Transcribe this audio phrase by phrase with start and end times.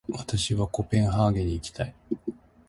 [0.09, 1.93] 私はコペンハーゲンに行きたい。